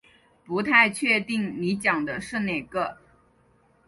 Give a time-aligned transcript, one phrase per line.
[0.43, 2.97] 不太确定你讲的是哪个